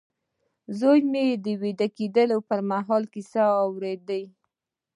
زوی 0.79 0.99
مې 1.11 1.25
د 1.45 1.47
ويده 1.61 1.87
کېدو 1.97 2.37
پر 2.47 2.59
مهال 2.71 3.03
کيسې 3.13 3.43
اورېدې. 3.63 4.23